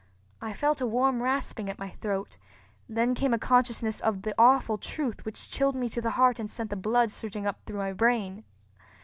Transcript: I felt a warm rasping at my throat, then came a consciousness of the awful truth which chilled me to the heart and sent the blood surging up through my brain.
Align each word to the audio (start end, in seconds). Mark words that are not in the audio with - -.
I 0.41 0.53
felt 0.53 0.81
a 0.81 0.87
warm 0.87 1.21
rasping 1.21 1.69
at 1.69 1.77
my 1.77 1.91
throat, 1.91 2.37
then 2.89 3.13
came 3.13 3.35
a 3.35 3.37
consciousness 3.37 4.01
of 4.01 4.23
the 4.23 4.33
awful 4.35 4.79
truth 4.79 5.25
which 5.25 5.51
chilled 5.51 5.75
me 5.75 5.89
to 5.89 6.01
the 6.01 6.09
heart 6.17 6.39
and 6.39 6.49
sent 6.49 6.71
the 6.71 6.75
blood 6.75 7.11
surging 7.11 7.45
up 7.45 7.59
through 7.67 7.77
my 7.77 7.93
brain. 7.93 8.43